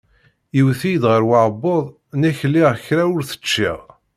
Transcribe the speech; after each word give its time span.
Iwet-iyi-d 0.59 1.03
ɣer 1.11 1.21
uɛebbuḍ, 1.29 1.83
nekk 2.21 2.39
lliɣ 2.51 2.71
kra 2.85 3.03
ur 3.15 3.21
t-ččiɣ. 3.29 3.79